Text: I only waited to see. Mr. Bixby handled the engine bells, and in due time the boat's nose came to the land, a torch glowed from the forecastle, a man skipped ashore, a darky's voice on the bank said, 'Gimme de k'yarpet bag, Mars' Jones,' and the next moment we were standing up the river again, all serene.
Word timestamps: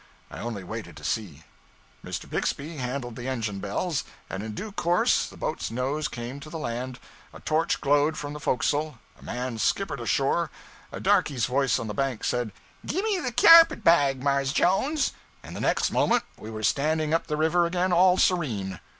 I 0.31 0.39
only 0.39 0.63
waited 0.63 0.97
to 0.97 1.03
see. 1.03 1.43
Mr. 2.03 2.27
Bixby 2.27 2.77
handled 2.77 3.15
the 3.15 3.27
engine 3.27 3.59
bells, 3.59 4.03
and 4.31 4.41
in 4.41 4.55
due 4.55 4.71
time 4.71 5.05
the 5.29 5.37
boat's 5.37 5.69
nose 5.69 6.07
came 6.07 6.39
to 6.39 6.49
the 6.49 6.57
land, 6.57 6.99
a 7.31 7.39
torch 7.39 7.79
glowed 7.81 8.17
from 8.17 8.33
the 8.33 8.39
forecastle, 8.39 8.97
a 9.19 9.23
man 9.23 9.59
skipped 9.59 9.99
ashore, 9.99 10.49
a 10.91 10.99
darky's 10.99 11.45
voice 11.45 11.77
on 11.77 11.85
the 11.85 11.93
bank 11.93 12.23
said, 12.23 12.51
'Gimme 12.83 13.21
de 13.21 13.31
k'yarpet 13.31 13.83
bag, 13.83 14.23
Mars' 14.23 14.51
Jones,' 14.53 15.13
and 15.43 15.55
the 15.55 15.61
next 15.61 15.91
moment 15.91 16.23
we 16.35 16.49
were 16.49 16.63
standing 16.63 17.13
up 17.13 17.27
the 17.27 17.37
river 17.37 17.67
again, 17.67 17.93
all 17.93 18.17
serene. 18.17 18.79